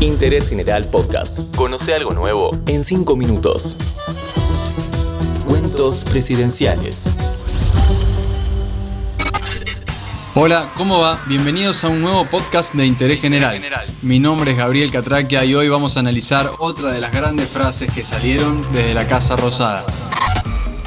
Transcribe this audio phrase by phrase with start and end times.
[0.00, 1.38] Interés General Podcast.
[1.54, 3.76] Conoce algo nuevo en 5 minutos.
[5.46, 7.10] Cuentos presidenciales.
[10.34, 11.20] Hola, ¿cómo va?
[11.26, 13.60] Bienvenidos a un nuevo podcast de Interés General.
[14.00, 17.92] Mi nombre es Gabriel Catraquia y hoy vamos a analizar otra de las grandes frases
[17.92, 19.84] que salieron desde la Casa Rosada.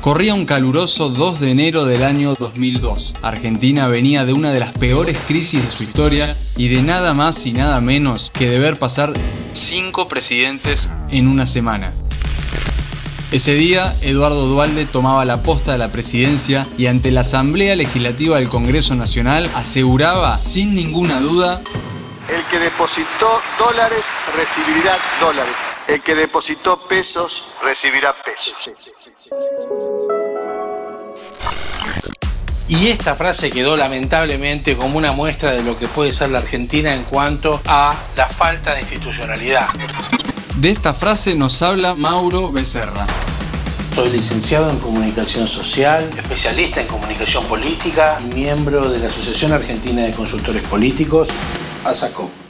[0.00, 3.16] Corría un caluroso 2 de enero del año 2002.
[3.20, 7.44] Argentina venía de una de las peores crisis de su historia y de nada más
[7.44, 9.12] y nada menos que de ver pasar
[9.52, 11.92] cinco presidentes en una semana.
[13.30, 18.36] Ese día, Eduardo Dualde tomaba la posta de la presidencia y ante la Asamblea Legislativa
[18.36, 21.60] del Congreso Nacional aseguraba, sin ninguna duda,
[22.26, 25.69] El que depositó dólares recibirá dólares.
[25.90, 28.54] El que depositó pesos recibirá pesos.
[32.68, 36.94] Y esta frase quedó lamentablemente como una muestra de lo que puede ser la Argentina
[36.94, 39.66] en cuanto a la falta de institucionalidad.
[40.58, 43.06] de esta frase nos habla Mauro Becerra.
[43.92, 50.02] Soy licenciado en comunicación social, especialista en comunicación política y miembro de la Asociación Argentina
[50.02, 51.30] de Consultores Políticos,
[51.84, 52.49] ASACOP.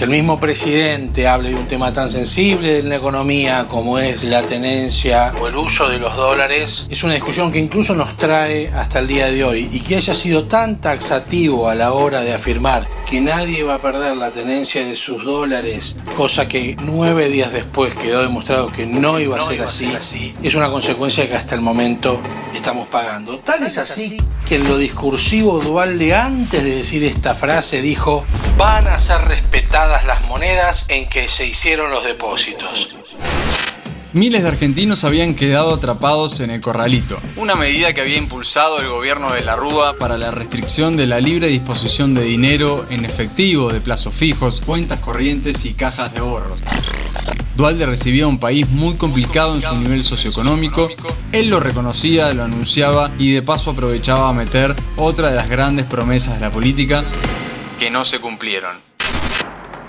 [0.00, 4.24] Que el mismo presidente hable de un tema tan sensible en la economía como es
[4.24, 8.68] la tenencia o el uso de los dólares es una discusión que incluso nos trae
[8.68, 12.32] hasta el día de hoy y que haya sido tan taxativo a la hora de
[12.32, 17.52] afirmar que nadie va a perder la tenencia de sus dólares, cosa que nueve días
[17.52, 21.60] después quedó demostrado que no iba a ser así, es una consecuencia que hasta el
[21.60, 22.20] momento
[22.54, 23.38] estamos pagando.
[23.38, 28.24] Tal es así que en lo discursivo Dualde antes de decir esta frase dijo
[28.56, 32.96] van a ser respetadas las monedas en que se hicieron los depósitos.
[34.12, 38.88] Miles de argentinos habían quedado atrapados en el corralito, una medida que había impulsado el
[38.88, 43.72] gobierno de la Rúa para la restricción de la libre disposición de dinero en efectivo
[43.72, 46.58] de plazos fijos, cuentas corrientes y cajas de ahorros.
[47.54, 50.88] Dualde recibía un país muy complicado en su nivel socioeconómico,
[51.30, 55.86] él lo reconocía, lo anunciaba y de paso aprovechaba a meter otra de las grandes
[55.86, 57.04] promesas de la política
[57.78, 58.89] que no se cumplieron.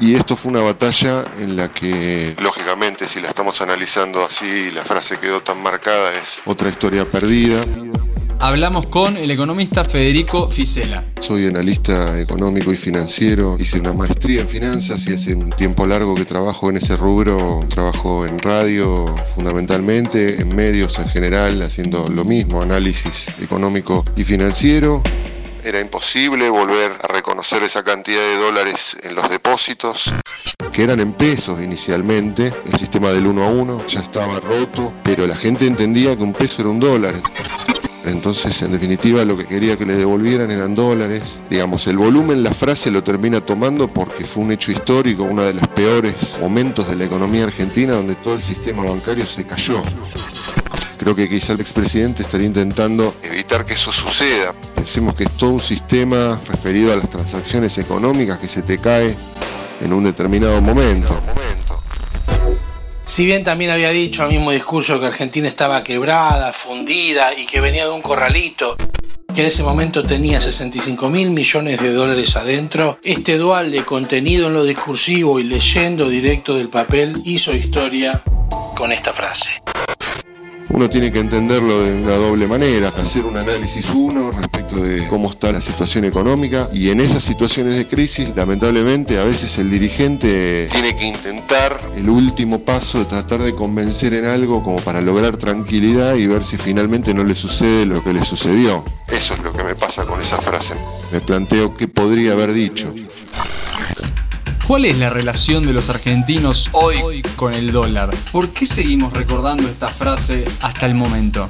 [0.00, 4.84] Y esto fue una batalla en la que, lógicamente, si la estamos analizando así, la
[4.84, 7.64] frase quedó tan marcada, es otra historia perdida.
[8.40, 11.02] Hablamos con el economista Federico Fisela.
[11.20, 16.14] Soy analista económico y financiero, hice una maestría en finanzas y hace un tiempo largo
[16.14, 17.66] que trabajo en ese rubro.
[17.68, 25.02] Trabajo en radio fundamentalmente, en medios en general, haciendo lo mismo, análisis económico y financiero.
[25.64, 30.12] Era imposible volver a reconocer esa cantidad de dólares en los depósitos,
[30.72, 32.52] que eran en pesos inicialmente.
[32.72, 36.32] El sistema del 1 a 1 ya estaba roto, pero la gente entendía que un
[36.32, 37.14] peso era un dólar.
[38.04, 41.42] Entonces, en definitiva, lo que quería que le devolvieran eran dólares.
[41.50, 45.54] Digamos, el volumen, la frase lo termina tomando porque fue un hecho histórico, uno de
[45.54, 49.82] los peores momentos de la economía argentina donde todo el sistema bancario se cayó.
[50.98, 54.52] Creo que quizá el expresidente estaría intentando evitar que eso suceda.
[54.74, 59.16] Pensemos que es todo un sistema referido a las transacciones económicas que se te cae
[59.80, 61.18] en un determinado momento.
[63.04, 67.60] Si bien también había dicho al mismo discurso que Argentina estaba quebrada, fundida y que
[67.60, 68.76] venía de un corralito,
[69.32, 74.48] que en ese momento tenía 65 mil millones de dólares adentro, este dual de contenido
[74.48, 78.20] en lo discursivo y leyendo directo del papel hizo historia
[78.76, 79.62] con esta frase.
[80.70, 85.30] Uno tiene que entenderlo de una doble manera, hacer un análisis uno respecto de cómo
[85.30, 90.68] está la situación económica y en esas situaciones de crisis, lamentablemente, a veces el dirigente
[90.70, 95.36] tiene que intentar el último paso de tratar de convencer en algo como para lograr
[95.36, 98.84] tranquilidad y ver si finalmente no le sucede lo que le sucedió.
[99.08, 100.74] Eso es lo que me pasa con esa frase.
[101.10, 102.92] Me planteo qué podría haber dicho.
[104.68, 108.14] ¿Cuál es la relación de los argentinos hoy con el dólar?
[108.30, 111.48] ¿Por qué seguimos recordando esta frase hasta el momento?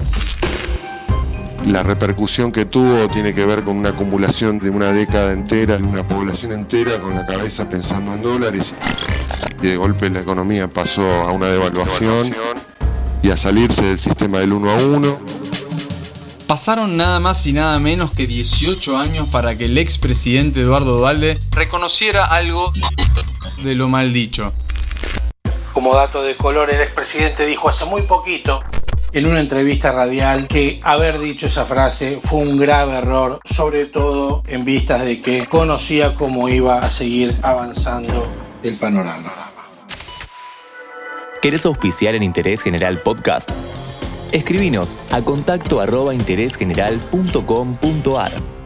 [1.67, 5.83] La repercusión que tuvo tiene que ver con una acumulación de una década entera, de
[5.83, 8.77] una población entera con la cabeza pensando en dólares.
[9.63, 12.33] Y de golpe la economía pasó a una devaluación
[13.21, 15.19] y a salirse del sistema del 1 a 1.
[16.47, 21.39] Pasaron nada más y nada menos que 18 años para que el expresidente Eduardo Dualde
[21.51, 22.73] reconociera algo
[23.63, 24.53] de lo mal dicho.
[25.73, 28.61] Como dato de color, el expresidente dijo hace muy poquito
[29.13, 34.43] en una entrevista radial que haber dicho esa frase fue un grave error, sobre todo
[34.47, 38.27] en vistas de que conocía cómo iba a seguir avanzando
[38.63, 39.33] el panorama.
[41.41, 43.51] ¿Querés auspiciar en Interés General Podcast?
[44.33, 48.58] Escribinos a contacto arroba interésgeneral.com.ar.